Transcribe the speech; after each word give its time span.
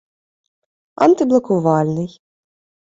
антиблокувальний 1.03 2.09